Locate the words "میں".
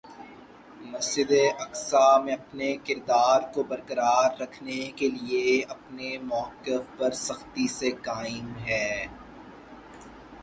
2.23-2.33